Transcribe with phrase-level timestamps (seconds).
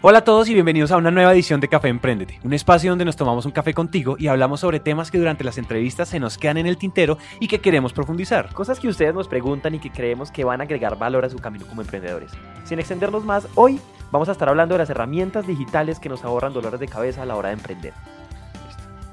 [0.00, 3.04] Hola a todos y bienvenidos a una nueva edición de Café Emprendete, un espacio donde
[3.04, 6.38] nos tomamos un café contigo y hablamos sobre temas que durante las entrevistas se nos
[6.38, 8.52] quedan en el tintero y que queremos profundizar.
[8.52, 11.38] Cosas que ustedes nos preguntan y que creemos que van a agregar valor a su
[11.38, 12.30] camino como emprendedores.
[12.62, 13.80] Sin extendernos más, hoy
[14.12, 17.26] vamos a estar hablando de las herramientas digitales que nos ahorran dolores de cabeza a
[17.26, 17.92] la hora de emprender.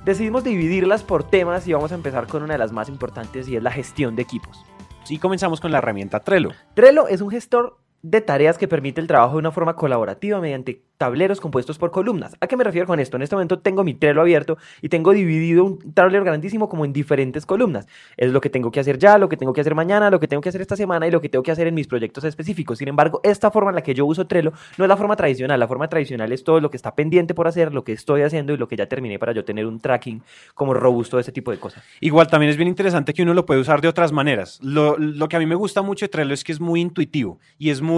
[0.06, 3.56] Decidimos dividirlas por temas y vamos a empezar con una de las más importantes y
[3.56, 4.64] es la gestión de equipos.
[5.10, 6.52] Y comenzamos con la herramienta Trello.
[6.76, 10.84] Trello es un gestor de tareas que permite el trabajo de una forma colaborativa mediante
[10.98, 12.36] tableros compuestos por columnas.
[12.40, 13.18] ¿A qué me refiero con esto?
[13.18, 16.94] En este momento tengo mi Trello abierto y tengo dividido un tablero grandísimo como en
[16.94, 17.88] diferentes columnas.
[18.16, 20.28] Es lo que tengo que hacer ya, lo que tengo que hacer mañana, lo que
[20.28, 22.78] tengo que hacer esta semana y lo que tengo que hacer en mis proyectos específicos.
[22.78, 25.60] Sin embargo, esta forma en la que yo uso Trello no es la forma tradicional.
[25.60, 28.54] La forma tradicional es todo lo que está pendiente por hacer, lo que estoy haciendo
[28.54, 30.22] y lo que ya terminé para yo tener un tracking
[30.54, 31.84] como robusto de ese tipo de cosas.
[32.02, 34.60] Igual también es bien interesante que uno lo puede usar de otras maneras.
[34.62, 37.40] Lo, lo que a mí me gusta mucho de Trello es que es muy intuitivo
[37.58, 37.95] y es muy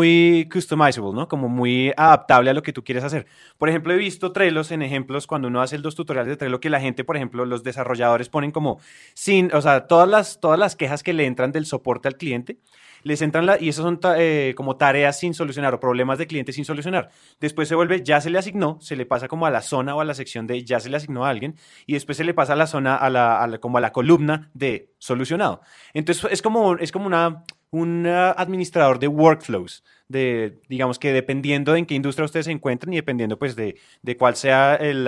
[0.51, 1.27] customizable, ¿no?
[1.27, 3.25] Como muy adaptable a lo que tú quieres hacer.
[3.57, 6.69] Por ejemplo, he visto Trellos en ejemplos cuando uno hace los tutoriales de Trello que
[6.69, 8.79] la gente, por ejemplo, los desarrolladores ponen como
[9.13, 12.57] sin, o sea, todas las, todas las quejas que le entran del soporte al cliente,
[13.03, 16.51] les entran la, y esas son eh, como tareas sin solucionar o problemas de cliente
[16.51, 17.09] sin solucionar.
[17.39, 20.01] Después se vuelve, ya se le asignó, se le pasa como a la zona o
[20.01, 22.53] a la sección de ya se le asignó a alguien y después se le pasa
[22.53, 25.61] a la zona, a la, como a la columna de solucionado.
[25.93, 31.79] Entonces es como, es como una, un administrador de workflows, de, digamos que dependiendo de
[31.79, 35.07] en qué industria ustedes se encuentren y dependiendo pues de, de cuál sea el,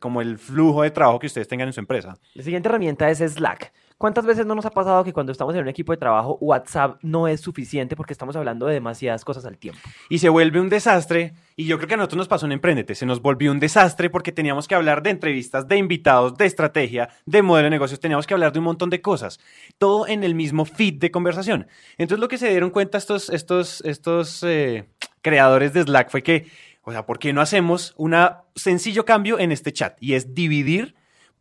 [0.00, 2.18] como el flujo de trabajo que ustedes tengan en su empresa.
[2.34, 3.72] La siguiente herramienta es Slack.
[3.98, 7.00] ¿Cuántas veces no nos ha pasado que cuando estamos en un equipo de trabajo WhatsApp
[7.02, 9.80] no es suficiente porque estamos hablando de demasiadas cosas al tiempo?
[10.08, 12.94] Y se vuelve un desastre, y yo creo que a nosotros nos pasó en Emprendete,
[12.94, 17.08] se nos volvió un desastre porque teníamos que hablar de entrevistas, de invitados, de estrategia,
[17.26, 19.40] de modelo de negocios, teníamos que hablar de un montón de cosas,
[19.78, 21.66] todo en el mismo feed de conversación.
[21.96, 24.88] Entonces lo que se dieron cuenta estos, estos, estos eh,
[25.22, 26.46] creadores de Slack fue que,
[26.84, 28.14] o sea, ¿por qué no hacemos un
[28.54, 29.96] sencillo cambio en este chat?
[30.00, 30.94] Y es dividir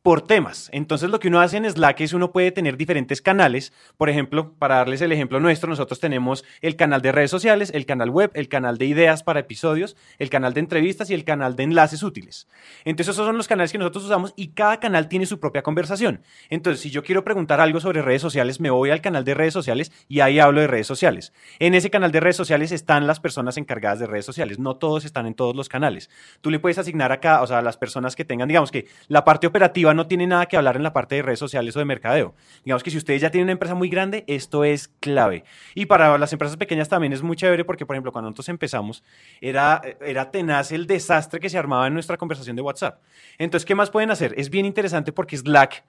[0.08, 0.70] por temas.
[0.72, 3.74] Entonces lo que uno hace en Slack es uno puede tener diferentes canales.
[3.98, 7.86] Por ejemplo, para darles el ejemplo nuestro, nosotros tenemos el canal de redes sociales, el
[7.86, 11.58] canal web, el canal de ideas para episodios, el canal de entrevistas y el canal
[11.58, 12.48] de enlaces útiles.
[12.86, 16.22] Entonces esos son los canales que nosotros usamos y cada canal tiene su propia conversación.
[16.50, 19.52] Entonces si yo quiero preguntar algo sobre redes sociales, me voy al canal de redes
[19.52, 21.34] sociales y ahí hablo de redes sociales.
[21.60, 24.58] En ese canal de redes sociales están las personas encargadas de redes sociales.
[24.58, 26.10] No todos están en todos los canales.
[26.40, 29.26] Tú le puedes asignar acá, o sea, a las personas que tengan, digamos que la
[29.26, 31.86] parte operativa no tiene nada que hablar en la parte de redes sociales o de
[31.86, 32.34] mercadeo.
[32.64, 35.44] Digamos que si ustedes ya tienen una empresa muy grande, esto es clave.
[35.76, 39.04] Y para las empresas pequeñas también es muy chévere porque, por ejemplo, cuando nosotros empezamos,
[39.42, 43.02] era, era tenaz el desastre que se armaba en nuestra conversación de WhatsApp.
[43.38, 44.34] Entonces, ¿qué más pueden hacer?
[44.38, 45.84] Es bien interesante porque Slack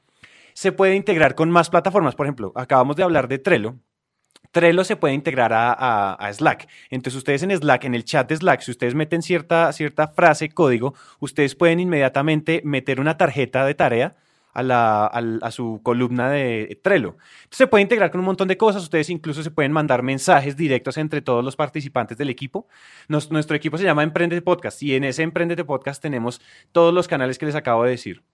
[0.55, 2.17] se puede integrar con más plataformas.
[2.17, 3.77] Por ejemplo, acabamos de hablar de Trello.
[4.59, 6.69] Trello se puede integrar a, Slack.
[6.91, 10.49] Entonces ustedes en Slack, en el chat de Slack, si ustedes meten cierta, cierta frase,
[10.49, 14.17] código, ustedes pueden inmediatamente meter una tarjeta de tarea
[14.55, 17.17] a, su columna de Trello.
[17.53, 18.83] se puede integrar con un montón de cosas.
[18.83, 22.67] Ustedes incluso se pueden mandar mensajes directos entre todos los participantes del equipo.
[23.09, 26.41] nuestro equipo se llama Emprendete Podcast y en ese Emprendete Podcast tenemos
[26.73, 28.25] todos los canales que les acabo de decir.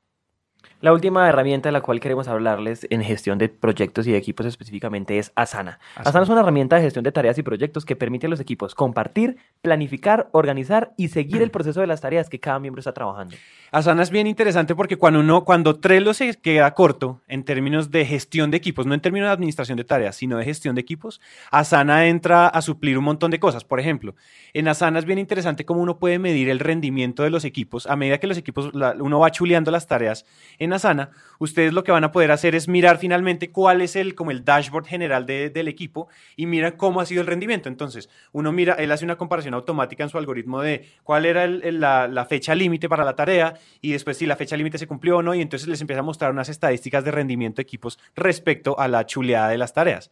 [0.85, 4.45] La última herramienta de la cual queremos hablarles en gestión de proyectos y de equipos
[4.45, 5.79] específicamente es Asana.
[5.97, 6.25] Asana.
[6.25, 9.39] es una herramienta de gestión de tareas y proyectos que permite a los equipos compartir,
[9.63, 13.35] planificar, organizar y seguir el proceso de las tareas que cada miembro está trabajando.
[13.71, 18.05] Asana es bien interesante porque cuando uno, cuando Trello se queda corto en términos de
[18.05, 21.19] gestión de equipos, no en términos de administración de tareas, sino de gestión de equipos,
[21.51, 23.65] Asana entra a suplir un montón de cosas.
[23.65, 24.17] Por ejemplo,
[24.53, 27.97] en Asana es bien interesante cómo uno puede medir el rendimiento de los equipos a
[27.97, 28.71] medida que los equipos,
[29.01, 30.27] uno va chuleando las tareas
[30.59, 34.15] en Asana, ustedes lo que van a poder hacer es mirar finalmente cuál es el,
[34.15, 37.69] como el dashboard general del equipo y miran cómo ha sido el rendimiento.
[37.69, 42.09] Entonces, uno mira, él hace una comparación automática en su algoritmo de cuál era la,
[42.09, 45.23] la fecha límite para la tarea y después si la fecha límite se cumplió o
[45.23, 48.89] no, y entonces les empieza a mostrar unas estadísticas de rendimiento de equipos respecto a
[48.89, 50.11] la chuleada de las tareas.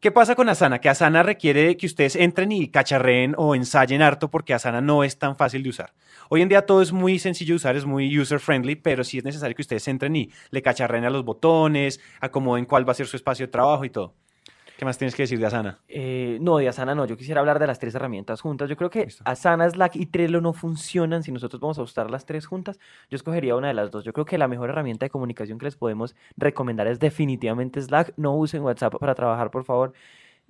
[0.00, 0.80] ¿Qué pasa con Asana?
[0.80, 5.18] Que Asana requiere que ustedes entren y cacharreen o ensayen harto porque Asana no es
[5.18, 5.92] tan fácil de usar.
[6.30, 9.18] Hoy en día todo es muy sencillo de usar, es muy user friendly, pero sí
[9.18, 12.94] es necesario que ustedes entren y le cacharreen a los botones, acomoden cuál va a
[12.94, 14.14] ser su espacio de trabajo y todo.
[14.80, 15.78] ¿Qué más tienes que decir de Asana?
[15.88, 17.04] Eh, no, de Asana no.
[17.04, 18.66] Yo quisiera hablar de las tres herramientas juntas.
[18.66, 19.22] Yo creo que Listo.
[19.26, 22.78] Asana, Slack y Trello no funcionan si nosotros vamos a usar las tres juntas.
[23.10, 24.04] Yo escogería una de las dos.
[24.04, 28.14] Yo creo que la mejor herramienta de comunicación que les podemos recomendar es definitivamente Slack.
[28.16, 29.92] No usen WhatsApp para trabajar, por favor.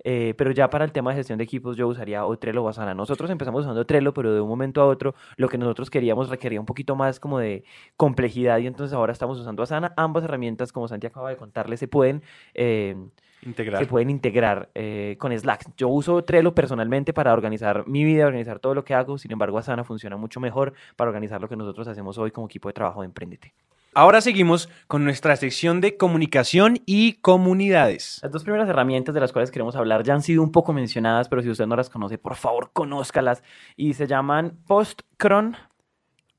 [0.03, 2.69] Eh, pero ya para el tema de gestión de equipos yo usaría o Trello o
[2.69, 2.93] Asana.
[2.93, 6.59] Nosotros empezamos usando Trello, pero de un momento a otro lo que nosotros queríamos requería
[6.59, 7.63] un poquito más como de
[7.97, 9.93] complejidad y entonces ahora estamos usando Asana.
[9.97, 12.21] Ambas herramientas, como Santi acaba de contarles, se pueden...
[12.53, 12.95] eh,
[13.43, 13.79] Integrar.
[13.81, 15.75] se pueden integrar eh, con Slack.
[15.75, 19.17] Yo uso Trello personalmente para organizar mi vida, organizar todo lo que hago.
[19.17, 22.69] Sin embargo, Asana funciona mucho mejor para organizar lo que nosotros hacemos hoy como equipo
[22.69, 23.53] de trabajo de Emprendete.
[23.93, 28.19] Ahora seguimos con nuestra sección de comunicación y comunidades.
[28.23, 31.27] Las dos primeras herramientas de las cuales queremos hablar ya han sido un poco mencionadas,
[31.27, 33.43] pero si usted no las conoce, por favor, conózcalas.
[33.75, 35.57] Y se llaman PostCron,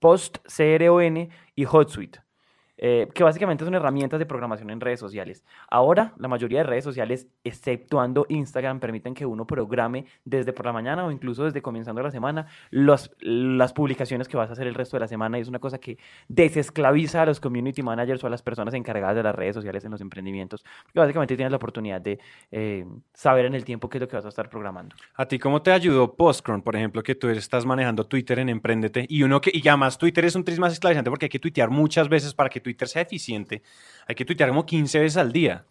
[0.00, 2.20] PostCRON y HotSuite.
[2.84, 5.44] Eh, que básicamente son herramientas de programación en redes sociales.
[5.70, 10.72] Ahora, la mayoría de redes sociales, exceptuando Instagram, permiten que uno programe desde por la
[10.72, 14.74] mañana o incluso desde comenzando la semana los- las publicaciones que vas a hacer el
[14.74, 15.38] resto de la semana.
[15.38, 15.96] Y es una cosa que
[16.28, 19.92] desesclaviza a los community managers o a las personas encargadas de las redes sociales en
[19.92, 20.64] los emprendimientos.
[20.84, 22.18] Porque básicamente tienes la oportunidad de
[22.50, 24.96] eh, saber en el tiempo qué es lo que vas a estar programando.
[25.14, 29.06] ¿A ti cómo te ayudó Postcron, por ejemplo, que tú estás manejando Twitter en Emprendete
[29.08, 31.70] y uno que y además Twitter es un tris más esclavizante porque hay que tuitear
[31.70, 33.62] muchas veces para que Twitter sea eficiente.
[34.06, 35.64] Hay que tuitear como 15 veces al día.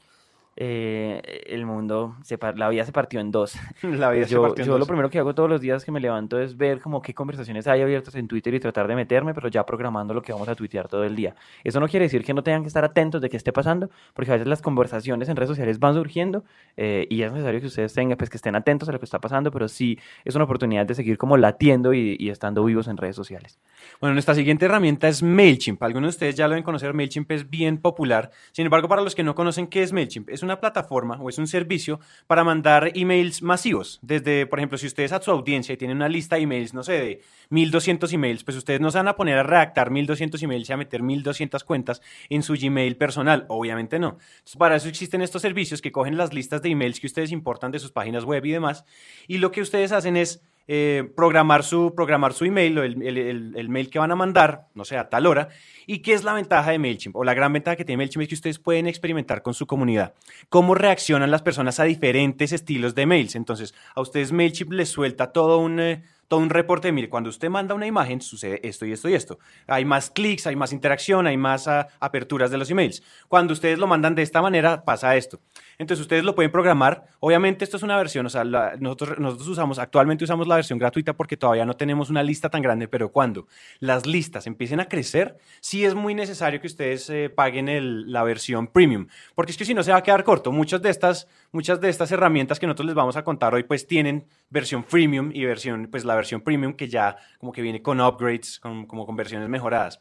[0.58, 3.54] Eh, el mundo, se la vida se partió en dos.
[3.82, 5.86] La vida Pues se yo, partió en yo lo primero que hago todos los días
[5.86, 8.96] que me levanto es ver como qué conversaciones hay abiertas en Twitter y tratar de
[8.96, 11.36] meterme, pero ya programando lo que vamos a tuitear todo el día.
[11.64, 14.32] Eso no quiere decir que no tengan que estar atentos de qué esté pasando, porque
[14.32, 16.44] a veces las conversaciones en redes sociales van surgiendo
[16.76, 19.20] eh, y es necesario que ustedes tengan, pues que estén atentos a lo que está
[19.20, 22.98] pasando, pero sí es una oportunidad de seguir como latiendo y, y estando vivos en
[22.98, 23.58] redes sociales.
[24.02, 25.82] Bueno, nuestra siguiente herramienta es MailChimp.
[25.82, 26.94] Algunos de ustedes ya lo deben conocer.
[26.94, 28.32] MailChimp es bien popular.
[28.52, 31.38] Sin embargo, para los que no conocen qué es MailChimp, es una plataforma o es
[31.38, 34.00] un servicio para mandar emails masivos.
[34.02, 36.94] Desde, por ejemplo, si ustedes a su audiencia tienen una lista de emails, no sé,
[36.94, 40.74] de 1200 emails, pues ustedes no se van a poner a redactar 1200 emails y
[40.74, 43.46] a meter 1200 cuentas en su Gmail personal.
[43.50, 44.18] Obviamente no.
[44.58, 47.80] Para eso existen estos servicios que cogen las listas de emails que ustedes importan de
[47.80, 48.86] sus páginas web y demás.
[49.28, 50.42] Y lo que ustedes hacen es
[50.74, 54.68] eh, programar, su, programar su email o el, el- el- mail que van a mandar,
[54.74, 55.50] no sé, a tal hora.
[55.86, 57.14] ¿Y qué es la ventaja de MailChimp?
[57.18, 60.14] O la gran ventaja que tiene MailChimp es que ustedes pueden experimentar con su comunidad.
[60.48, 63.36] Cómo reaccionan las personas a diferentes estilos de mails.
[63.36, 65.82] Entonces, a ustedes MailChimp les suelta todo un...
[65.82, 69.10] eh, todo un reporte de, mire, cuando usted manda una imagen, sucede esto y esto
[69.10, 69.38] y esto.
[69.68, 73.04] Hay más clics, hay más interacción, hay más ah, aperturas de los emails.
[73.28, 75.42] Cuando ustedes lo mandan de esta manera, pasa esto.
[75.78, 77.04] Entonces, ustedes lo pueden programar.
[77.20, 81.12] Obviamente, esto es una versión, o sea, nosotros, nosotros usamos, actualmente usamos la versión gratuita
[81.12, 83.48] porque todavía no tenemos una lista tan grande, pero cuando
[83.80, 87.66] las listas empiecen a crecer, sí es muy necesario que ustedes eh, paguen
[88.10, 90.54] la versión premium, porque es que si no se va a quedar corto.
[90.54, 93.86] Muchas de estas, muchas de estas herramientas que nosotros les vamos a contar hoy, pues
[93.86, 98.00] tienen versión freemium y versión, pues la versión premium que ya como que viene con
[98.00, 100.00] upgrades, con- como con versiones mejoradas.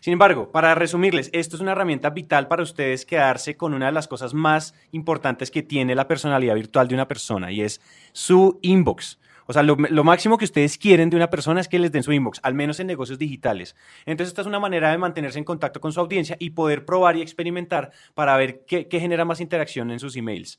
[0.00, 3.92] Sin embargo, para resumirles, esto es una herramienta vital para ustedes quedarse con una de
[3.92, 7.80] las cosas más importantes que tiene la personalidad virtual de una persona y es
[8.12, 9.20] su inbox.
[9.46, 12.02] O sea, lo, lo máximo que ustedes quieren de una persona es que les den
[12.02, 13.74] su inbox, al menos en negocios digitales.
[14.06, 17.16] Entonces, esta es una manera de mantenerse en contacto con su audiencia y poder probar
[17.16, 20.58] y experimentar para ver qué, qué genera más interacción en sus emails.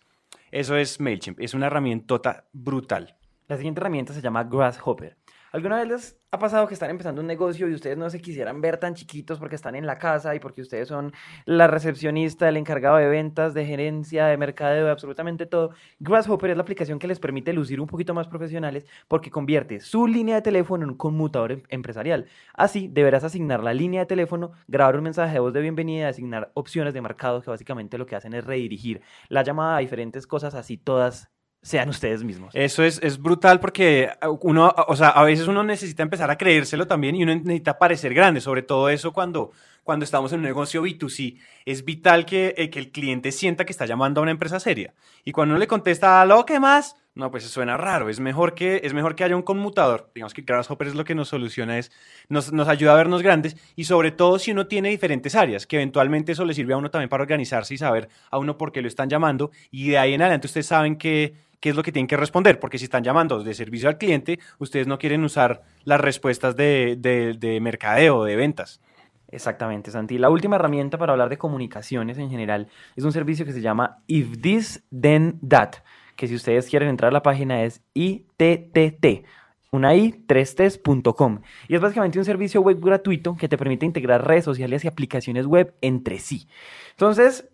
[0.51, 3.15] Eso es MailChimp, es una herramienta brutal.
[3.47, 5.17] La siguiente herramienta se llama Grasshopper.
[5.51, 8.59] ¿Alguna vez les ha pasado que están empezando un negocio y ustedes no se quisieran
[8.59, 11.13] ver tan chiquitos porque están en la casa y porque ustedes son
[11.45, 15.71] la recepcionista, el encargado de ventas, de gerencia, de mercadeo, de absolutamente todo?
[15.99, 20.07] Grasshopper es la aplicación que les permite lucir un poquito más profesionales porque convierte su
[20.07, 22.25] línea de teléfono en un conmutador em- empresarial.
[22.55, 26.51] Así, deberás asignar la línea de teléfono, grabar un mensaje de voz de bienvenida asignar
[26.55, 30.55] opciones de mercado que básicamente lo que hacen es redirigir la llamada a diferentes cosas,
[30.55, 31.32] así todas
[31.63, 32.53] sean ustedes mismos.
[32.53, 34.09] Eso es, es brutal porque
[34.41, 38.13] uno, o sea, a veces uno necesita empezar a creérselo también y uno necesita parecer
[38.13, 39.51] grande, sobre todo eso cuando,
[39.83, 41.39] cuando estamos en un negocio B2C.
[41.65, 44.93] Es vital que, eh, que el cliente sienta que está llamando a una empresa seria.
[45.23, 46.97] Y cuando uno le contesta, ¿aló, qué más?
[47.15, 48.09] No, pues suena raro.
[48.09, 50.09] Es mejor que, es mejor que haya un conmutador.
[50.15, 51.91] Digamos que Grasshopper es lo que nos soluciona, es,
[52.27, 55.77] nos, nos ayuda a vernos grandes y sobre todo si uno tiene diferentes áreas, que
[55.77, 58.81] eventualmente eso le sirve a uno también para organizarse y saber a uno por qué
[58.81, 59.51] lo están llamando.
[59.69, 62.59] Y de ahí en adelante ustedes saben que qué es lo que tienen que responder,
[62.59, 66.97] porque si están llamando de servicio al cliente, ustedes no quieren usar las respuestas de,
[66.99, 68.81] de, de mercadeo, de ventas.
[69.29, 70.17] Exactamente, Santi.
[70.17, 72.67] La última herramienta para hablar de comunicaciones en general
[72.97, 75.75] es un servicio que se llama If This Then That,
[76.17, 79.23] que si ustedes quieren entrar a la página es ITTT,
[79.71, 81.43] una i 3ts.com.
[81.69, 85.45] Y es básicamente un servicio web gratuito que te permite integrar redes sociales y aplicaciones
[85.45, 86.45] web entre sí.
[86.91, 87.49] Entonces,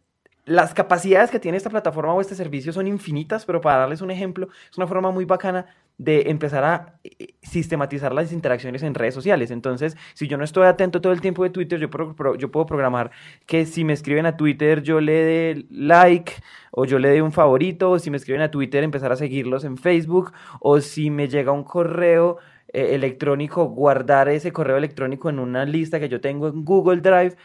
[0.50, 4.10] las capacidades que tiene esta plataforma o este servicio son infinitas, pero para darles un
[4.10, 5.68] ejemplo, es una forma muy bacana
[6.00, 9.51] de empezar a eh, sistematizar las interacciones en redes sociales.
[9.51, 13.12] Entonces, si yo no estoy atento todo el tiempo de Twitter, yo, puedo programar
[13.46, 16.34] que si me escriben a Twitter yo le dé like
[16.72, 19.65] o yo le dé un favorito, o si me escriben a Twitter empezar a seguirlos
[19.65, 22.38] en Facebook, o si me llega un correo
[22.74, 27.36] eh, electrónico, guardar ese correo electrónico en una lista que yo tengo en Google Drive.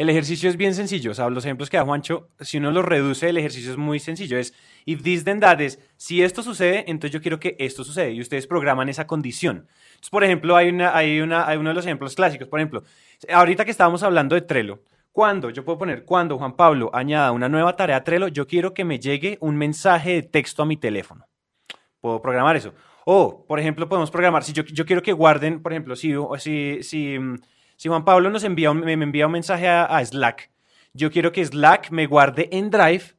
[0.00, 2.86] El ejercicio es bien sencillo, o sea, los ejemplos que da Juancho, si uno los
[2.86, 4.54] reduce, el ejercicio es muy sencillo, es
[4.86, 8.22] if this then that, es si esto sucede, entonces yo quiero que esto sucede, y
[8.22, 9.66] ustedes programan esa condición.
[9.88, 12.82] Entonces, por ejemplo, hay, una, hay, una, hay uno de los ejemplos clásicos, por ejemplo,
[13.30, 14.80] ahorita que estábamos hablando de Trello,
[15.12, 18.72] cuando, yo puedo poner, cuando Juan Pablo añada una nueva tarea a Trello, yo quiero
[18.72, 21.26] que me llegue un mensaje de texto a mi teléfono.
[22.00, 22.72] Puedo programar eso.
[23.04, 27.18] O, por ejemplo, podemos programar, si yo, quiero que guarden, por ejemplo, si, si, si
[27.18, 27.36] mm,
[27.80, 30.50] si Juan Pablo nos envía me envía un mensaje a, Slack,
[30.92, 33.14] yo quiero que Slack me guarde en Drive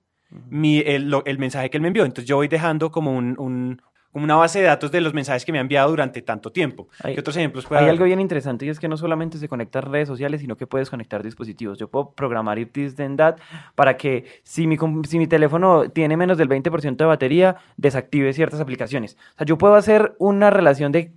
[0.52, 2.06] el, mensaje que él me envió.
[2.06, 3.82] Entonces yo voy dejando como un,
[4.14, 6.90] una base de datos de los mensajes que me ha enviado durante tanto tiempo.
[7.02, 9.80] Hay, ¿Qué otros ejemplos Hay algo bien interesante y es que no solamente se conecta
[9.80, 11.80] a redes sociales, sino que puedes conectar dispositivos.
[11.80, 13.38] Yo puedo programar If This Then That
[13.74, 14.78] para que si mi,
[15.08, 19.18] si mi teléfono tiene menos del 20% de batería, desactive ciertas aplicaciones.
[19.34, 21.14] O sea, yo puedo hacer una relación de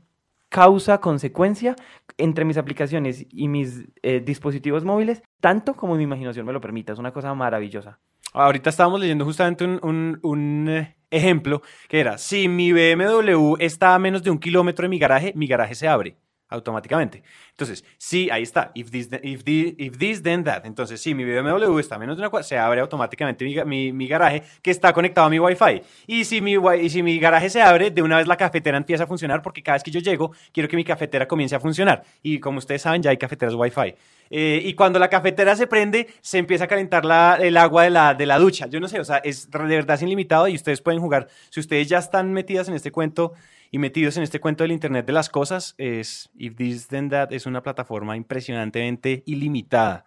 [0.55, 1.75] causa-consecuencia
[2.17, 6.93] entre mis aplicaciones y mis eh, dispositivos móviles, tanto como mi imaginación me lo permita.
[6.93, 7.99] Es una cosa maravillosa.
[8.33, 14.23] Ahorita estábamos leyendo justamente un, eh, ejemplo que era, si mi BMW está a menos
[14.23, 17.23] de un kilómetro de mi garaje, mi garaje se abre automáticamente.
[17.51, 18.71] Entonces, sí, ahí está.
[18.75, 20.65] If this, if, if this then that.
[20.67, 24.07] Entonces, sí, mi BMW está a menos de una cuadra, se abre automáticamente mi, mi,
[24.07, 25.83] garaje que está conectado a mi Wi-Fi.
[26.07, 29.05] Y si mi, y si mi garaje se abre, de una vez la cafetera empieza
[29.05, 32.03] a funcionar porque cada vez que yo llego, quiero que mi cafetera comience a funcionar.
[32.23, 33.95] Y como ustedes saben, ya hay cafeteras Wi-Fi.
[34.31, 37.91] Eh, y cuando la cafetera se prende, se empieza a calentar la, el agua de
[37.91, 38.67] la, de la ducha.
[38.67, 41.29] Yo no sé, o sea, es de verdad es ilimitado y ustedes pueden jugar.
[41.51, 43.35] Si ustedes ya están metidas en este cuento
[43.75, 47.33] y metidos en este cuento del Internet de las cosas, es If This Then That
[47.33, 50.05] es una plataforma impresionantemente ilimitada.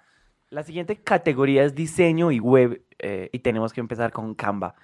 [0.50, 4.76] La siguiente categoría es diseño y web eh, y tenemos que empezar con Canva.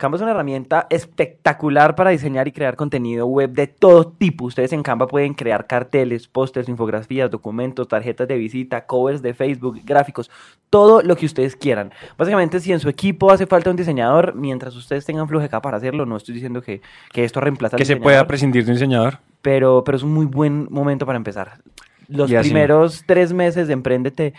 [0.00, 4.46] Canva es una herramienta espectacular para diseñar y crear contenido web de todo tipo.
[4.46, 9.78] Ustedes en Canva pueden crear carteles, pósters, infografías, documentos, tarjetas de visita, covers de Facebook,
[9.84, 10.30] gráficos,
[10.70, 11.92] todo lo que ustedes quieran.
[12.16, 16.06] Básicamente, si en su equipo hace falta un diseñador, mientras ustedes tengan acá para hacerlo,
[16.06, 16.80] no estoy diciendo que,
[17.14, 19.18] esto reemplaza al Que se pueda prescindir de un diseñador.
[19.42, 21.58] Pero, pero es un muy buen momento para empezar.
[22.08, 24.32] Los primeros tres meses de Emprendete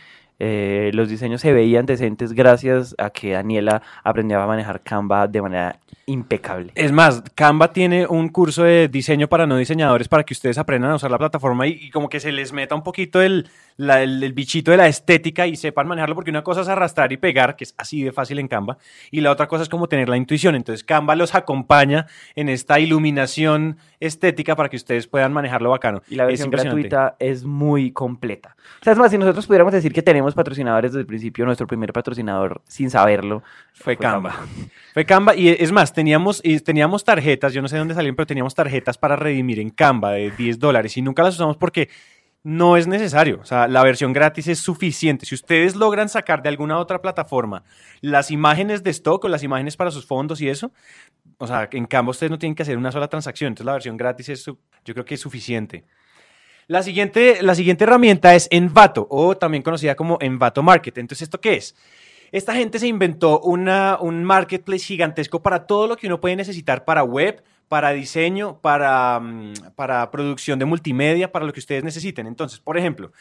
[0.43, 5.39] eh, los diseños se veían decentes gracias a que Daniela aprendió a manejar Canva de
[5.39, 5.75] manera
[6.07, 6.71] impecable.
[6.73, 10.89] Es más, Canva tiene un curso de diseño para no diseñadores para que ustedes aprendan
[10.91, 14.71] a usar la plataforma y, como que se les meta un poquito el, el, bichito
[14.71, 17.75] de la estética y sepan manejarlo, porque una cosa es arrastrar y pegar, que es
[17.77, 18.79] así de fácil en Canva,
[19.11, 20.55] y la otra cosa es como tener la intuición.
[20.55, 26.01] Entonces Canva los acompaña en esta iluminación estética para que ustedes puedan manejarlo bacano.
[26.09, 28.55] Y la versión gratuita es muy completa.
[28.81, 31.67] O sea, es más, si nosotros pudiéramos decir que tenemos patrocinadores desde el principio, nuestro
[31.67, 34.35] primer patrocinador, sin saberlo, fue, Canva.
[34.93, 38.27] Fue Canva y es más, teníamos, teníamos tarjetas, yo no sé de dónde salieron, pero
[38.27, 41.89] teníamos tarjetas para redimir en Canva de 10 dólares y nunca las usamos porque
[42.43, 43.39] no es necesario.
[43.41, 45.25] O sea, la versión gratis es suficiente.
[45.25, 47.63] Si ustedes logran sacar de alguna otra plataforma
[48.01, 50.71] las imágenes de stock o las imágenes para sus fondos y eso,
[51.37, 53.49] o sea, en Canva ustedes no tienen que hacer una sola transacción.
[53.49, 55.85] Entonces la versión gratis es, yo creo que es suficiente.
[56.67, 60.97] La siguiente, la siguiente herramienta es Envato, o también conocida como Envato Market.
[60.97, 61.75] Entonces, ¿esto qué es?
[62.31, 66.85] Esta gente se inventó una, un marketplace gigantesco para todo lo que uno puede necesitar
[66.85, 72.27] para web, para diseño, para, mm, para producción de multimedia, para lo que ustedes necesiten.
[72.27, 73.11] Entonces, por ejemplo,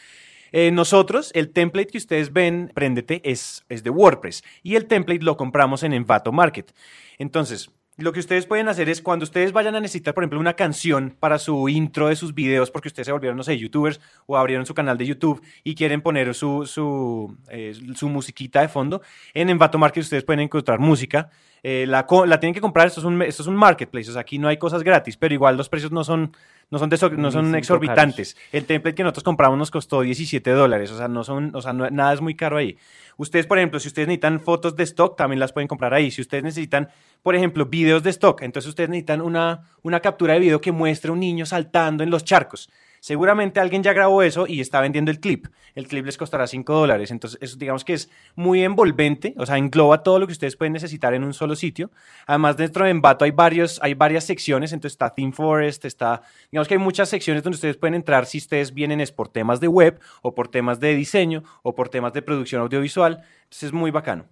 [0.53, 5.25] eh, nosotros, el template que ustedes ven, Préndete, es, es de WordPress y el template
[5.25, 6.73] lo compramos en Envato Market.
[7.19, 7.71] Entonces,
[8.01, 11.15] lo que ustedes pueden hacer es cuando ustedes vayan a necesitar, por ejemplo, una canción
[11.19, 14.67] para su intro de sus videos, porque ustedes se volvieron, no sé, youtubers o abrieron
[14.67, 19.03] su canal de YouTube y quieren poner su, su, eh, su musiquita de fondo,
[19.35, 21.31] en Envato Market ustedes pueden encontrar música.
[21.63, 24.23] Eh, la, la, tienen que comprar, esto es, un, esto es un marketplace, o sea,
[24.23, 26.35] aquí no hay cosas gratis, pero igual los precios no son,
[26.71, 28.37] no son, no son exorbitantes.
[28.53, 31.73] El template que nosotros compramos nos costó 17 dólares, o sea, no son, o sea,
[31.73, 32.79] nada es muy caro ahí.
[33.19, 36.11] Ustedes, por ejemplo, si ustedes necesitan fotos de stock, también las pueden comprar ahí.
[36.11, 36.89] Si ustedes necesitan,
[37.23, 41.11] por ejemplo, videos de stock, entonces ustedes necesitan una, una captura de video que muestre
[41.11, 42.71] un niño saltando en los charcos.
[43.01, 45.47] Seguramente alguien ya grabó eso y está vendiendo el clip.
[45.75, 47.11] El clip les costará 5 dólares.
[47.11, 51.15] Entonces, digamos que es muy envolvente, o sea, engloba todo lo que ustedes pueden necesitar
[51.15, 51.91] en un solo sitio.
[52.27, 56.21] Además, dentro de Envato hay, varios, hay varias secciones, entonces está Theme Forest, está,
[56.53, 59.61] digamos que hay muchas secciones donde ustedes pueden entrar si ustedes vienen es por temas
[59.61, 63.25] de web o por temas de diseño o por temas de producción audiovisual.
[63.45, 64.27] Entonces, es muy bacano.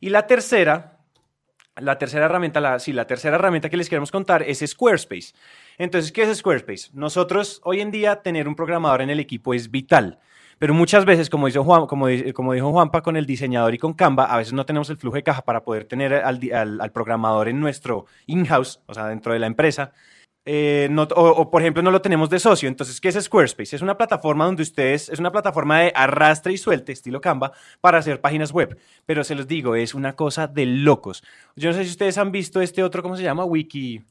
[0.00, 1.00] Y la tercera,
[1.76, 5.34] la tercera herramienta, sí, la tercera herramienta que les queremos contar es Squarespace.
[5.78, 6.90] Entonces, ¿qué es Squarespace?
[6.92, 10.18] Nosotros hoy en día tener un programador en el equipo es vital.
[10.58, 14.26] Pero muchas veces, como, dijo Juan, como, dijo Juanpa con el diseñador y con Canva,
[14.26, 18.06] a veces no tenemos el flujo de caja para poder tener al, programador en nuestro
[18.26, 19.92] in-house, o sea, dentro de la empresa.
[20.46, 22.68] Eh, o, o, por ejemplo no lo tenemos de socio.
[22.68, 23.76] Entonces, ¿qué es Squarespace?
[23.76, 27.98] Es una plataforma donde ustedes, es una plataforma de arrastre y suelte, estilo Canva, para
[27.98, 28.78] hacer páginas web.
[29.06, 31.24] Pero se los digo, es una cosa de locos.
[31.56, 33.44] Yo no sé si ustedes han visto este otro, ¿cómo se llama?
[33.44, 34.04] Wiki.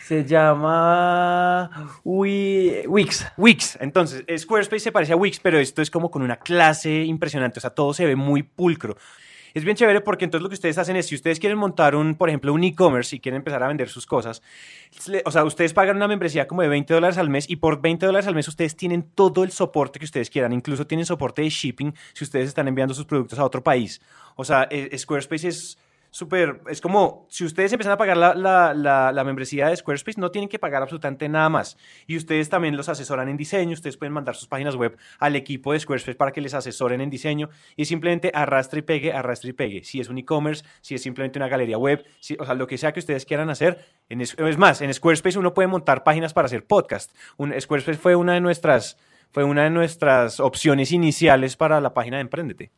[0.00, 1.70] Se llama
[2.04, 3.26] Wi- Wix.
[3.36, 3.76] Wix.
[3.80, 7.58] Entonces, Squarespace se parece a Wix, pero esto es como con una clase impresionante.
[7.58, 8.96] O sea, todo se ve muy pulcro.
[9.54, 12.14] Es bien chévere porque entonces lo que ustedes hacen es, si ustedes quieren montar un,
[12.14, 14.42] por ejemplo, un e-commerce y quieren empezar a vender sus cosas,
[15.24, 18.04] o sea, ustedes pagan una membresía como de 20 dólares al mes y por 20
[18.06, 21.48] dólares al mes ustedes tienen todo el soporte que ustedes quieran, incluso tienen soporte de
[21.48, 24.00] shipping si ustedes están enviando sus productos a otro país.
[24.36, 25.78] O sea, eh, Squarespace es
[26.10, 30.20] súper, es como, si ustedes empiezan a pagar la, la, la, la, membresía de Squarespace,
[30.20, 31.76] no tienen que pagar absolutamente nada más.
[32.06, 35.72] Y ustedes también los asesoran en diseño, ustedes pueden mandar sus páginas web al equipo
[35.72, 39.52] de Squarespace para que les asesoren en diseño y simplemente arrastre y pegue, arrastre y
[39.52, 39.84] pegue.
[39.84, 42.78] Si es un e-commerce, si es simplemente una galería web, si, o sea, lo que
[42.78, 43.84] sea que ustedes quieran hacer.
[44.08, 47.14] En, es más, en Squarespace uno puede montar páginas para hacer podcast.
[47.36, 48.98] Un, Squarespace fue una de nuestras
[49.30, 52.72] fue una de nuestras opciones iniciales para la página de Emprendete.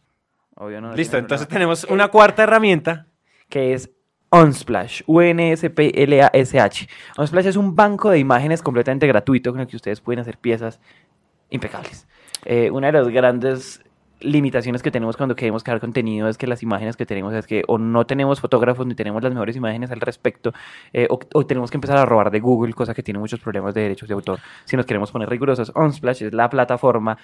[0.57, 3.07] Obvio, no, Listo, entonces tenemos una cuarta herramienta
[3.51, 3.91] que es
[4.33, 6.89] Unsplash, U-N-S-P-L-A-S-H.
[7.19, 10.81] Unsplash es un banco de imágenes completamente gratuito con el que ustedes pueden hacer piezas
[11.51, 12.07] impecables.
[12.45, 13.83] Eh, una de las grandes
[14.21, 17.63] limitaciones que tenemos cuando queremos crear contenido es que las imágenes que tenemos es que
[17.67, 20.53] o no tenemos fotógrafos ni tenemos las mejores imágenes al respecto
[20.93, 23.75] eh, o, o, tenemos que empezar a robar de Google, cosa que tiene muchos problemas
[23.75, 24.39] de derechos de autor.
[24.65, 27.19] Si nos queremos poner rigurosos, Unsplash es la plataforma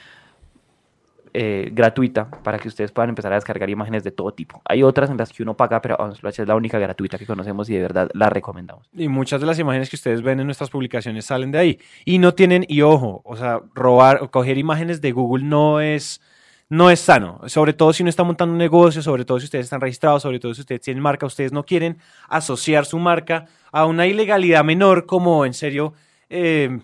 [1.38, 4.62] eh, gratuita para que ustedes puedan empezar a descargar imágenes de todo tipo.
[4.64, 7.69] Hay otras en las que uno paga, pero Unsplash es la única gratuita que conocemos
[7.69, 8.88] y de verdad la recomendamos.
[8.95, 11.78] Y muchas de las imágenes que ustedes ven en nuestras publicaciones salen de ahí.
[12.07, 16.23] Y no tienen, y ojo, o sea, robar o coger imágenes de Google no es
[16.71, 19.66] no es sano, sobre todo si uno está montando un negocio, sobre todo si ustedes
[19.66, 21.99] están registrados, sobre todo si ustedes tienen marca, ustedes no quieren
[22.30, 25.93] asociar su marca a una ilegalidad menor como en serio,
[26.30, 26.80] eh,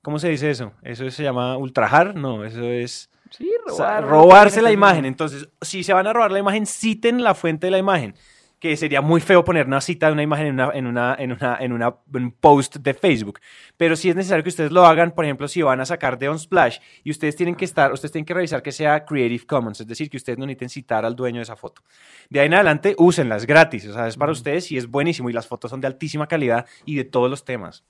[0.00, 0.72] ¿cómo se dice eso?
[0.82, 2.14] ¿Eso se llama ultrajar?
[2.14, 3.10] No, eso es...
[3.30, 5.04] Sí, robar, o sea, robarse la imagen.
[5.04, 8.14] Entonces, si se van a robar la imagen, citen la fuente de la imagen.
[8.58, 11.32] Que sería muy feo poner una cita de una imagen en, una, en, una, en,
[11.32, 13.40] una, en una, un post de Facebook.
[13.78, 16.28] Pero sí es necesario que ustedes lo hagan, por ejemplo, si van a sacar de
[16.28, 19.86] Unsplash y ustedes tienen que estar, ustedes tienen que revisar que sea Creative Commons, es
[19.86, 21.80] decir, que ustedes no necesiten citar al dueño de esa foto.
[22.28, 25.32] De ahí en adelante, úsenlas gratis, o sea, es para ustedes y es buenísimo y
[25.32, 27.82] las fotos son de altísima calidad y de todos los temas.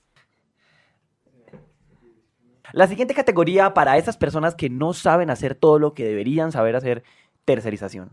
[2.73, 6.77] La siguiente categoría para esas personas que no saben hacer todo lo que deberían saber
[6.77, 7.03] hacer,
[7.45, 8.11] tercerización.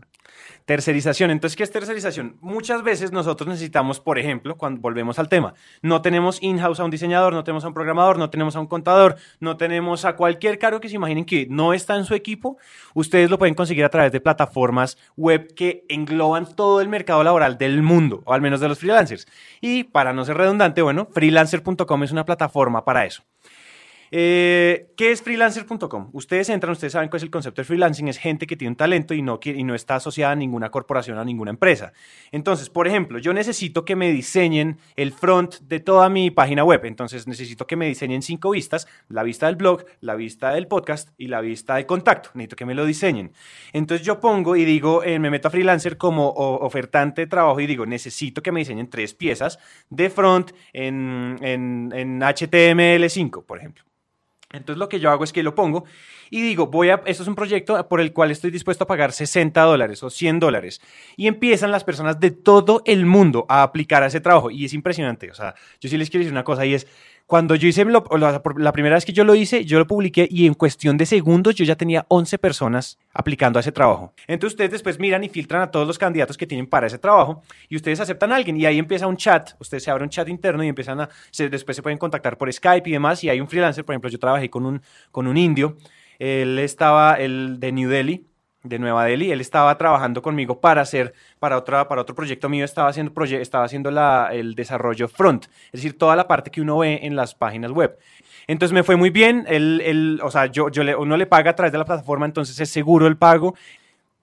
[0.64, 1.30] Tercerización.
[1.30, 2.36] Entonces, ¿qué es tercerización?
[2.40, 6.90] Muchas veces nosotros necesitamos, por ejemplo, cuando volvemos al tema, no tenemos in-house a un
[6.90, 10.58] diseñador, no tenemos a un programador, no tenemos a un contador, no tenemos a cualquier
[10.58, 12.58] cargo que se imaginen que no está en su equipo.
[12.94, 17.56] Ustedes lo pueden conseguir a través de plataformas web que engloban todo el mercado laboral
[17.56, 19.26] del mundo, o al menos de los freelancers.
[19.60, 23.22] Y para no ser redundante, bueno, freelancer.com es una plataforma para eso.
[24.10, 26.10] Eh, ¿Qué es freelancer.com?
[26.12, 28.76] Ustedes entran, ustedes saben cuál es el concepto de freelancing, es gente que tiene un
[28.76, 29.38] talento y no,
[29.74, 31.92] está asociada a ninguna corporación, a ninguna empresa.
[32.32, 36.84] Entonces, por ejemplo, yo necesito que me diseñen el front de toda mi página web,
[36.84, 41.10] entonces necesito que me diseñen cinco vistas, la vista del blog, la vista del podcast
[41.18, 43.32] y la vista de contacto, necesito que me lo diseñen.
[43.72, 47.66] Entonces yo pongo y digo, eh, me meto a freelancer como ofertante de trabajo y
[47.66, 49.58] digo, necesito que me diseñen tres piezas
[49.90, 53.88] de front en HTML5, por ejemplo.
[54.50, 55.84] Entonces lo que yo hago es que lo pongo
[56.30, 59.12] y digo, voy a, esto es un proyecto por el cual estoy dispuesto a pagar
[59.12, 60.80] 60 dólares o 100 dólares.
[61.16, 64.50] Y empiezan las personas de todo el mundo a aplicar a ese trabajo.
[64.50, 65.30] Y es impresionante.
[65.30, 66.86] O sea, yo sí les quiero decir una cosa y es,
[67.28, 70.26] cuando yo hice, lo, la, la, primera vez que yo lo hice, yo lo publiqué
[70.30, 74.14] y en cuestión de segundos yo ya tenía 11 personas aplicando a ese trabajo.
[74.26, 77.42] Entonces ustedes después miran y filtran a todos los candidatos que tienen para ese trabajo
[77.68, 80.26] y ustedes aceptan a alguien y ahí empieza un chat, ustedes se abre un chat
[80.26, 83.42] interno y empiezan a, se, después se pueden contactar por Skype y demás y hay
[83.42, 85.76] un freelancer, por ejemplo, yo trabajé con un, con un indio,
[86.18, 88.24] él estaba, el de New Delhi,
[88.68, 89.30] de Nueva Delhi.
[89.30, 93.40] Él estaba trabajando conmigo para hacer, para, otra, para otro proyecto mío, estaba haciendo, proye
[93.40, 97.16] estaba haciendo la, el desarrollo front, es decir, toda la parte que uno ve en
[97.16, 97.98] las páginas web.
[98.48, 101.50] Entonces me fue muy bien, él, él, o sea, yo, yo le, uno le paga
[101.50, 103.54] a través de la plataforma, entonces es seguro el pago.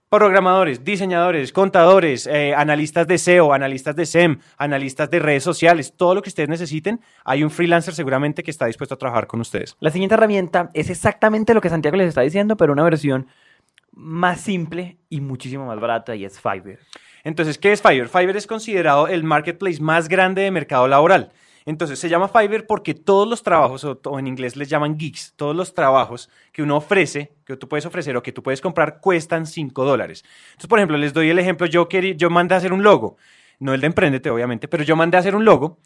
[0.10, 6.15] Programadores, diseñadores, contadores, eh, analistas de SEO, analistas de SEM, analistas de redes sociales, todo
[6.15, 9.75] lo que ustedes necesiten, hay un freelancer seguramente que está dispuesto a trabajar con ustedes.
[9.79, 13.27] La siguiente herramienta es exactamente lo que Santiago les está diciendo, pero una versión
[13.95, 16.79] más simple y muchísimo más barata y es Fiverr.
[17.23, 18.10] Entonces, ¿qué es Fiverr?
[18.10, 21.31] Fiverr es considerado el marketplace más grande de mercado laboral.
[21.65, 25.55] Entonces se llama Fiverr porque todos los trabajos, o, en inglés les llaman gigs, todos
[25.55, 29.47] los trabajos que uno ofrece, que tú puedes ofrecer o que tú puedes comprar, cuestan
[29.47, 30.23] 5 dólares.
[30.49, 33.17] Entonces, por ejemplo, les doy el ejemplo, yo, quería, yo mandé a hacer un logo,
[33.58, 35.79] no el de Emprendete, obviamente, pero yo mandé a hacer un logo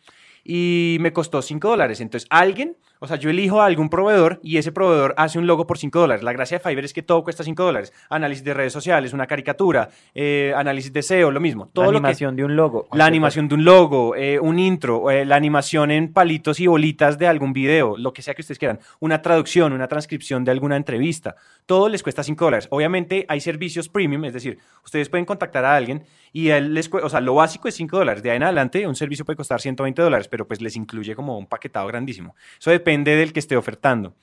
[0.43, 2.02] y me costó 5 dólares.
[2.02, 5.65] Entonces, alguien o sea, yo elijo a algún proveedor y ese proveedor hace un logo
[5.65, 6.21] por 5 dólares.
[6.21, 7.93] La gracia de Fiverr es que todo cuesta 5 dólares.
[8.10, 11.69] Análisis de redes sociales, una caricatura, eh, análisis de SEO, lo mismo.
[11.71, 12.89] Todo la animación de un logo.
[12.91, 17.17] La animación de un logo, eh, un intro, eh, la animación en palitos y bolitas
[17.17, 18.80] de algún video, lo que sea que ustedes quieran.
[18.99, 21.36] Una traducción, una transcripción de alguna entrevista.
[21.65, 22.67] Todo les cuesta 5 dólares.
[22.69, 27.10] Obviamente hay servicios premium, es decir, ustedes pueden contactar a alguien y él les o
[27.10, 28.23] sea, lo básico es 5 dólares.
[28.23, 31.38] De ahí en adelante un servicio puede costar 120 dólares, pero pues les incluye como
[31.38, 32.36] un paquetado grandísimo.
[32.60, 34.15] Eso depende del que esté ofertando.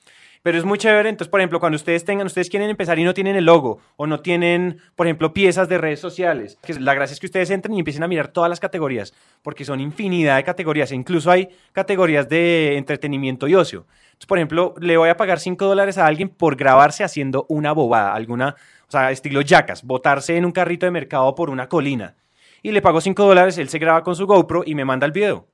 [0.43, 3.13] Pero es muy chévere, entonces, por ejemplo, cuando ustedes tengan, ustedes quieren empezar y no
[3.13, 7.13] tienen el logo o no tienen, por ejemplo, piezas de redes sociales, que la gracia
[7.13, 10.43] es que ustedes entren y empiecen a mirar todas las categorías, porque son infinidad de
[10.43, 13.87] categorías, e incluso hay categorías de entretenimiento y ocio.
[14.05, 17.71] Entonces, por ejemplo, le voy a pagar 5 dólares a alguien por grabarse haciendo una
[17.71, 18.55] bobada, alguna,
[18.87, 22.15] o sea, estilo yacas, botarse en un carrito de mercado por una colina.
[22.61, 25.11] Y le pago 5 dólares, él se graba con su GoPro y me manda el
[25.11, 25.47] video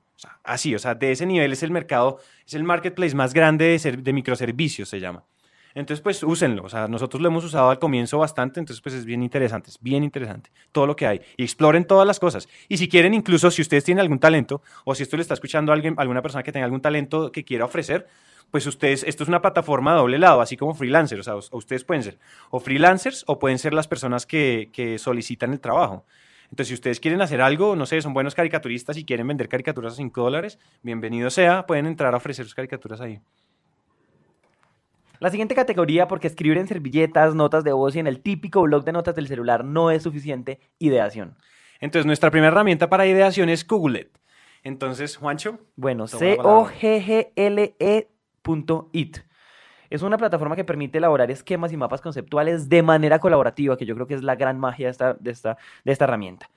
[0.44, 4.14] así, o sea, de ese nivel es el mercado, es el marketplace más grande de,
[4.14, 5.24] microservicios, se llama.
[5.76, 6.64] Entonces, pues úsenlo.
[6.64, 9.80] O sea, nosotros lo hemos usado al comienzo bastante, entonces, pues es bien interesante, es
[9.82, 11.22] bien interesante todo lo que hay.
[11.36, 12.48] Y exploren todas las cosas.
[12.70, 15.72] Y si quieren, incluso si ustedes tienen algún talento, o si esto le está escuchando
[15.72, 18.08] a alguien, alguna persona que tenga algún talento que quiera ofrecer,
[18.52, 21.22] pues ustedes, esto es una plataforma de doble lado, así como freelancers.
[21.22, 22.20] O sea, ustedes pueden ser
[22.52, 26.06] o freelancers o pueden ser las personas que solicitan el trabajo.
[26.54, 29.94] Entonces, si ustedes quieren hacer algo, no sé, son buenos caricaturistas y quieren vender caricaturas
[29.94, 33.20] a 5 dólares, bienvenido sea, pueden entrar a ofrecer sus caricaturas ahí.
[35.18, 38.84] La siguiente categoría, porque escribir en servilletas, notas de voz y en el típico blog
[38.84, 41.36] de notas del celular no es suficiente, ideación.
[41.80, 44.12] Entonces, nuestra primera herramienta para ideación es Googleet.
[44.62, 45.58] Entonces, Juancho.
[45.76, 46.38] Bueno, C-O-G-G-L-E.it.
[49.94, 53.94] Es una plataforma que permite elaborar esquemas y mapas conceptuales de manera colaborativa, que yo
[53.94, 56.50] creo que es la gran magia de esta, de esta, de esta herramienta.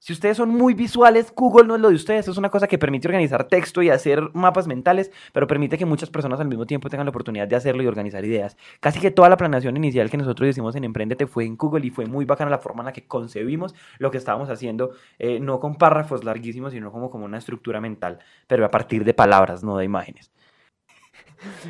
[0.00, 2.26] Si ustedes son muy visuales, Google no es lo de ustedes.
[2.26, 6.10] Es una cosa que permite organizar texto y hacer mapas mentales, pero permite que muchas
[6.10, 8.56] personas al mismo tiempo tengan la oportunidad de hacerlo y organizar ideas.
[8.80, 11.90] Casi que toda la planeación inicial que nosotros hicimos en Emprendete fue en Google y
[11.90, 15.60] fue muy bacana la forma en la que concebimos lo que estábamos haciendo, eh, no
[15.60, 19.76] con párrafos larguísimos, sino como, como una estructura mental, pero a partir de palabras, no
[19.76, 20.32] de imágenes.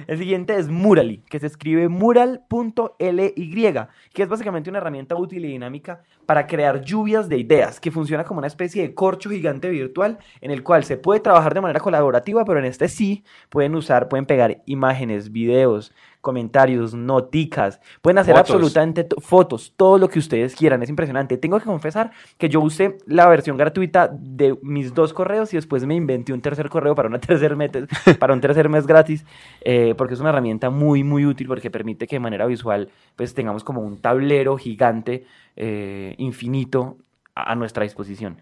[0.07, 3.73] El siguiente es Murally, que se escribe mural.ly,
[4.13, 8.25] que es básicamente una herramienta útil y dinámica para crear lluvias de ideas, que funciona
[8.25, 11.81] como una especie de corcho gigante virtual en el cual se puede trabajar de manera
[11.81, 18.37] colaborativa, pero en este sí pueden usar, pueden pegar imágenes, videos, comentarios, noticas, pueden hacer
[18.37, 21.37] absolutamente fotos, todo lo que ustedes quieran, es impresionante.
[21.37, 25.87] Tengo que confesar que yo usé la versión gratuita de mis dos correos y después
[25.87, 27.71] me inventé un tercer correo para, una tercer mes,
[28.19, 29.25] para un tercer mes gratis,
[29.63, 33.35] eh, porque es una herramienta muy, muy útil porque permite que de manera visual pues
[33.35, 35.25] tengamos como un tablero gigante,
[35.57, 36.97] eh, infinito
[37.35, 38.39] a nuestra disposición.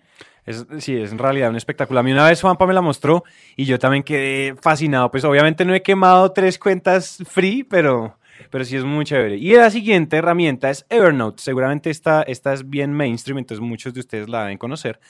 [0.49, 2.01] Es, sí, es en realidad un espectáculo.
[2.01, 3.23] A mí una vez Juanpa me la mostró
[3.55, 5.11] y yo también quedé fascinado.
[5.11, 8.19] Pues obviamente no he quemado tres cuentas free, pero,
[8.51, 9.37] pero sí es muy chévere.
[9.37, 11.43] Y la siguiente herramienta es Evernote.
[11.43, 15.01] Seguramente esta, esta es bien mainstream, entonces muchos de ustedes la deben conocer.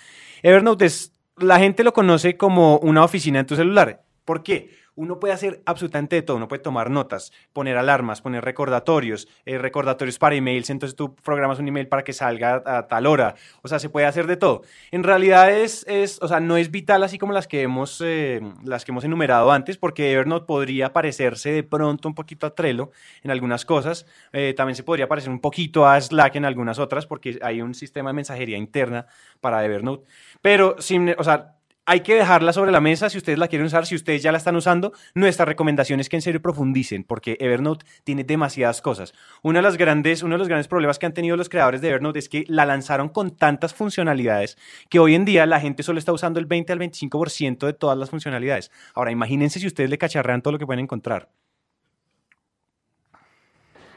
[0.42, 4.03] Evernote es, la gente lo conoce como una oficina en tu celular.
[4.24, 4.70] ¿Por qué?
[4.99, 6.37] Uno puede hacer absolutamente de todo.
[6.37, 10.71] Uno puede tomar notas, poner alarmas, poner recordatorios, eh, recordatorios para emails.
[10.71, 13.37] Entonces tú programas un email para que salga a tal hora.
[13.63, 14.63] O sea, se puede hacer de todo.
[14.91, 15.87] En realidad es,
[16.21, 19.53] o sea, no es vital así como las que hemos, eh, las que hemos enumerado
[19.53, 22.91] antes, porque Evernote podría parecerse de pronto un poquito a Trello
[23.23, 24.05] en algunas cosas.
[24.33, 27.75] Eh, también se podría parecer un poquito a Slack en algunas otras, porque hay un
[27.75, 29.07] sistema de mensajería interna
[29.41, 30.09] para Evernote.
[30.43, 31.58] Pero, sin, o sea,
[31.88, 34.37] hay que dejarla sobre la mesa si ustedes la quieren usar, si ustedes ya la
[34.37, 34.92] están usando.
[35.14, 39.14] Nuestra recomendación es que en serio profundicen, porque Evernote tiene demasiadas cosas.
[39.42, 41.88] Una de las grandes, uno de los grandes problemas que han tenido los creadores de
[41.88, 44.59] Evernote es que la lanzaron con tantas funcionalidades
[44.90, 47.96] que hoy en día la gente solo está usando el 20 al 25% de todas
[47.96, 48.70] las funcionalidades.
[48.92, 51.31] Ahora, imagínense si ustedes le cacharrean todo lo que pueden encontrar.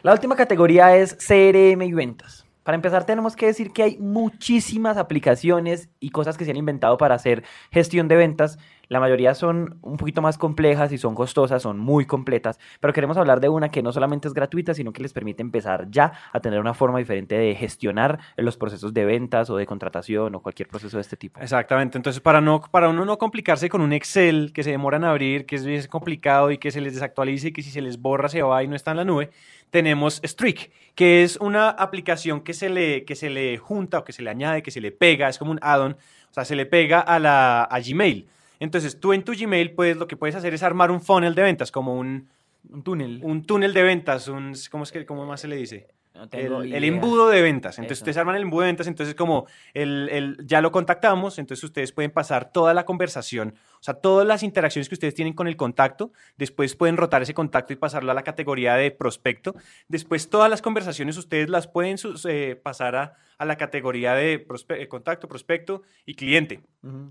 [0.02, 2.46] La última categoría es CRM y ventas.
[2.64, 6.98] Para empezar, tenemos que decir que hay muchísimas aplicaciones y cosas que se han inventado
[6.98, 8.60] para hacer gestión de ventas.
[8.88, 13.16] La mayoría son un poquito más complejas y son costosas, son muy completas, pero queremos
[13.16, 16.42] hablar de una que no solamente es gratuita, sino que les permite empezar ya a
[16.42, 20.68] tener una forma diferente de gestionar los procesos de ventas o de contratación o cualquier
[20.68, 21.40] proceso de este tipo.
[21.40, 25.06] Exactamente, entonces para, no, para uno no complicarse con un Excel que se demora en
[25.06, 28.28] abrir, que es complicado y que se les desactualice y que si se les borra
[28.28, 29.30] se va y no está en la nube,
[29.72, 34.14] tenemos Streak, que es una aplicación que se le, que se le junta o que
[34.14, 36.66] se le añade, que se le pega, es como un add-on, o sea, se le
[36.66, 38.28] pega a, la, a Gmail.
[38.60, 41.42] Entonces, tú en tu Gmail, puedes, lo que puedes hacer es armar un funnel de
[41.42, 42.30] ventas, como un,
[42.70, 43.20] Un túnel.
[43.24, 45.88] un túnel de ventas, un, ¿cómo, es que, ¿cómo más se le dice?
[46.14, 47.78] No tengo el, embudo de ventas.
[47.80, 48.04] Entonces Eso.
[48.04, 51.94] ustedes arman el embudo de ventas, entonces como el, el- ya lo contactamos, entonces ustedes
[51.94, 55.56] pueden pasar toda la conversación, o sea, todas las interacciones que ustedes tienen con el
[55.56, 59.56] contacto, después pueden rotar ese contacto y pasarlo a la categoría de prospecto,
[59.88, 64.46] después todas las conversaciones ustedes las pueden sus- eh, pasar a, a la categoría de
[64.46, 66.60] prospe- eh, contacto, prospecto y cliente.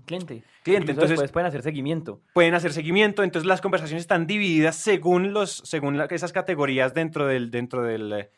[0.05, 0.43] Cliente.
[0.63, 2.21] Cliente, Incluso entonces- después pueden hacer seguimiento.
[2.33, 7.25] Pueden hacer seguimiento, entonces las conversaciones están divididas según, los, según la- esas categorías dentro
[7.25, 8.29] del, dentro del, eh,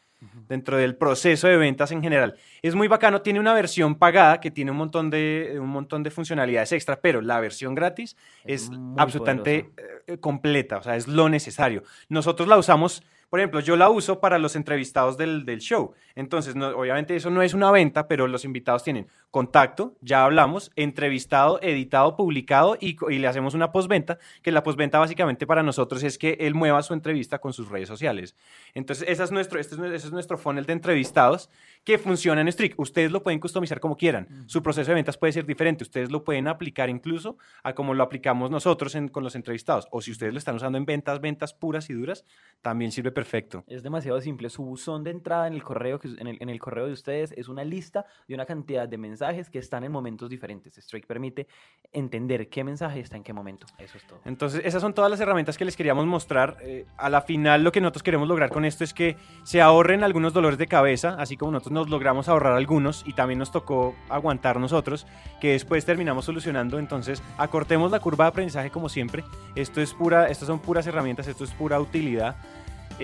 [0.48, 2.36] dentro del proceso de ventas en general.
[2.62, 6.12] Es muy bacano, tiene una versión pagada que tiene un montón de, un montón de
[6.12, 9.72] funcionalidades extra, pero la versión gratis Es absolutamente
[10.08, 11.84] eh, completa, o sea, es lo necesario.
[12.10, 15.94] Nosotros la usamos, por ejemplo, yo la uso para los entrevistados del, del show.
[16.16, 20.72] Entonces, no- obviamente eso no es una venta, pero los invitados tienen contacto, ya hablamos,
[20.76, 26.19] entrevistado, editado, publicado y, le hacemos una postventa, que la postventa básicamente para nosotros es
[26.19, 28.36] que él mueva su entrevista con sus redes sociales.
[28.76, 31.50] Entonces, esa es nuestro, este es, ese es nuestro funnel de entrevistados
[31.84, 32.76] que funciona en Streak.
[32.78, 34.28] Ustedes lo pueden customizar como quieran.
[34.46, 35.84] Su proceso de ventas puede ser diferente.
[35.84, 39.88] Ustedes lo pueden aplicar incluso a como lo aplicamos nosotros en- con los entrevistados.
[39.89, 42.24] O si ustedes lo están usando en ventas, ventas puras y duras,
[42.62, 43.63] también sirve perfecto.
[43.65, 44.52] Es demasiado simple.
[44.52, 47.32] Su buzón de entrada en el correo, que, en, el, en el correo de ustedes
[47.32, 50.78] es una lista de una cantidad de mensajes que están en momentos diferentes.
[50.78, 51.48] Strike permite
[51.92, 53.68] entender qué mensaje está en qué momento.
[53.78, 54.20] Eso es todo.
[54.26, 56.58] Entonces, esas son todas las herramientas que les queríamos mostrar.
[56.62, 60.04] Eh, a la final, lo que nosotros queremos lograr con esto es que se ahorren
[60.04, 63.96] algunos dolores de cabeza, así como nosotros nos logramos ahorrar algunos y también nos tocó
[64.10, 65.08] aguantar nosotros,
[65.40, 66.80] que después terminamos solucionando.
[66.80, 69.24] Entonces, acortemos la curva de aprendizaje como siempre.
[69.56, 72.36] Esto es pura, estas son puras herramientas, esto es pura utilidad.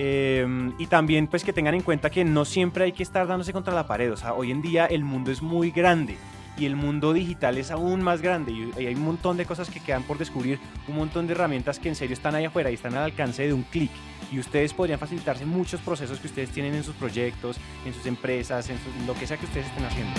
[0.02, 3.52] Eh, y también pues que tengan en cuenta que no siempre hay que estar dándose
[3.52, 4.10] contra la pared.
[4.10, 6.16] O sea, hoy en día el mundo es muy grande
[6.56, 9.78] y el mundo digital es aún más grande y hay un montón de cosas que
[9.78, 10.58] quedan por descubrir,
[10.88, 13.52] un montón de herramientas que en serio están ahí afuera y están al alcance de
[13.52, 13.90] un clic.
[14.32, 18.70] Y ustedes podrían facilitarse muchos procesos que ustedes tienen en sus proyectos, en sus empresas,
[18.70, 20.18] en, en lo que sea que ustedes estén haciendo.